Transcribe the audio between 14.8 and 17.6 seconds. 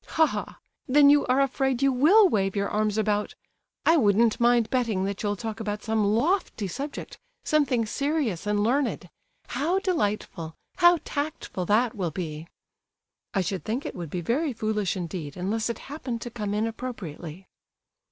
indeed, unless it happened to come in appropriately."